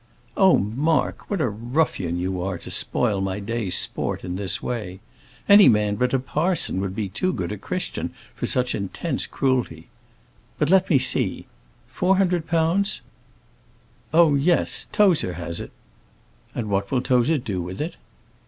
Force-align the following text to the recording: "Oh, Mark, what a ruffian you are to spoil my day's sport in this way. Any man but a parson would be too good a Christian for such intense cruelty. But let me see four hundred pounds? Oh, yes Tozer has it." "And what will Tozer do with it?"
"Oh, 0.35 0.57
Mark, 0.57 1.29
what 1.29 1.41
a 1.41 1.47
ruffian 1.47 2.17
you 2.17 2.41
are 2.41 2.57
to 2.57 2.71
spoil 2.71 3.21
my 3.21 3.39
day's 3.39 3.77
sport 3.77 4.23
in 4.23 4.35
this 4.35 4.59
way. 4.59 4.99
Any 5.47 5.69
man 5.69 5.93
but 5.93 6.11
a 6.11 6.17
parson 6.17 6.81
would 6.81 6.95
be 6.95 7.07
too 7.07 7.31
good 7.31 7.51
a 7.51 7.57
Christian 7.59 8.11
for 8.33 8.47
such 8.47 8.73
intense 8.73 9.27
cruelty. 9.27 9.89
But 10.57 10.71
let 10.71 10.89
me 10.89 10.97
see 10.97 11.45
four 11.87 12.17
hundred 12.17 12.47
pounds? 12.47 13.01
Oh, 14.11 14.33
yes 14.33 14.87
Tozer 14.91 15.33
has 15.33 15.59
it." 15.59 15.71
"And 16.55 16.67
what 16.67 16.89
will 16.89 17.03
Tozer 17.03 17.37
do 17.37 17.61
with 17.61 17.79
it?" 17.79 17.97